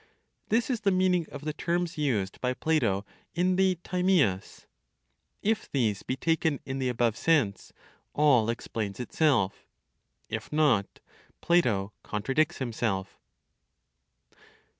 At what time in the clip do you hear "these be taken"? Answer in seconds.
5.71-6.59